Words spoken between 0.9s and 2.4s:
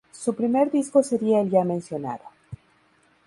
sería el ya mencionado "Your